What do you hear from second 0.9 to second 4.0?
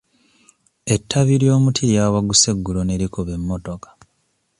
Ettabi ly'omuti lyawaguse eggulo ne likuba emmotoka.